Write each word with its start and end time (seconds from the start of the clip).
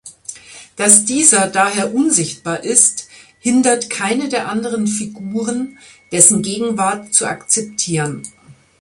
Dass 0.77 1.05
dieser 1.05 1.45
daher 1.47 1.93
unsichtbar 1.93 2.63
ist, 2.63 3.07
hindert 3.37 3.91
keine 3.91 4.29
der 4.29 4.47
anderen 4.49 4.87
Figuren, 4.87 5.77
dessen 6.11 6.41
Gegenwart 6.41 7.13
zu 7.13 7.27
akzeptieren. 7.27 8.23